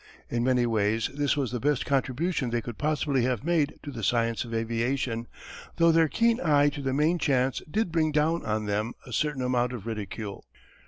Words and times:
In 0.31 0.43
many 0.43 0.65
ways 0.65 1.11
this 1.13 1.37
was 1.37 1.51
the 1.51 1.59
best 1.59 1.85
contribution 1.85 2.49
they 2.49 2.63
could 2.63 2.79
possibly 2.79 3.21
have 3.25 3.43
made 3.43 3.75
to 3.83 3.91
the 3.91 4.01
science 4.01 4.43
of 4.43 4.51
aviation, 4.51 5.27
though 5.75 5.91
their 5.91 6.07
keen 6.07 6.41
eye 6.43 6.69
to 6.69 6.81
the 6.81 6.91
main 6.91 7.19
chance 7.19 7.61
did 7.69 7.91
bring 7.91 8.11
down 8.11 8.43
on 8.43 8.65
them 8.65 8.93
a 9.05 9.13
certain 9.13 9.43
amount 9.43 9.73
of 9.73 9.85
ridicule. 9.85 10.43